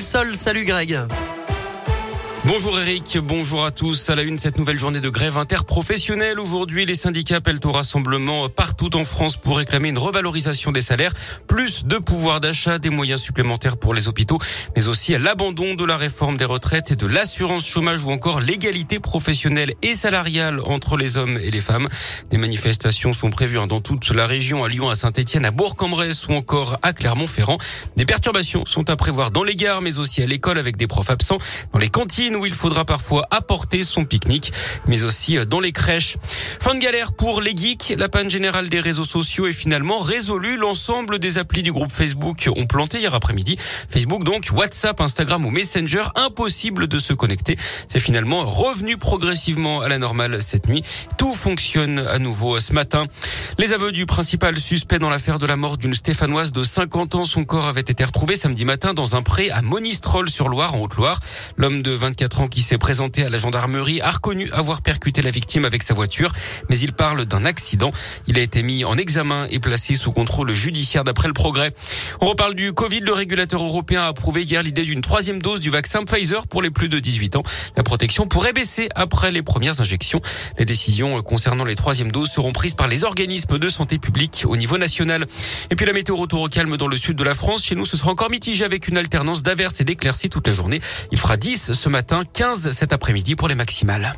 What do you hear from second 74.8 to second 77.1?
d'une troisième dose du vaccin Pfizer pour les plus de